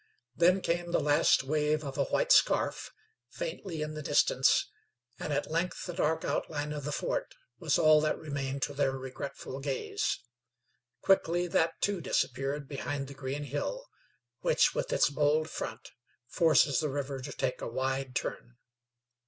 Then 0.35 0.61
came 0.61 0.89
the 0.89 0.99
last 0.99 1.43
wave 1.43 1.83
of 1.83 1.95
a 1.95 2.05
white 2.05 2.31
scarf, 2.31 2.89
faintly 3.29 3.83
in 3.83 3.93
the 3.93 4.01
distance, 4.01 4.65
and 5.19 5.31
at 5.31 5.51
length 5.51 5.85
the 5.85 5.93
dark 5.93 6.25
outline 6.25 6.73
of 6.73 6.85
the 6.85 6.91
fort 6.91 7.35
was 7.59 7.77
all 7.77 8.01
that 8.01 8.17
remained 8.17 8.63
to 8.63 8.73
their 8.73 8.93
regretful 8.93 9.59
gaze. 9.59 10.17
Quickly 11.03 11.45
that, 11.45 11.79
too, 11.81 12.01
disappeared 12.01 12.67
behind 12.67 13.09
the 13.09 13.13
green 13.13 13.43
hill, 13.43 13.89
which, 14.39 14.73
with 14.73 14.91
its 14.91 15.07
bold 15.11 15.51
front, 15.51 15.91
forces 16.25 16.79
the 16.79 16.89
river 16.89 17.19
to 17.21 17.31
take 17.31 17.61
a 17.61 17.67
wide 17.67 18.15
turn. 18.15 18.57